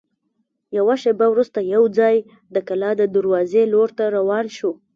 یوه 0.77 0.95
شېبه 1.01 1.25
وروسته 1.31 1.59
یوځای 1.73 2.15
د 2.53 2.55
کلا 2.67 2.91
د 2.97 3.01
دروازې 3.15 3.63
لور 3.73 3.89
ته 3.97 4.03
روان 4.17 4.45
شوو. 4.57 4.73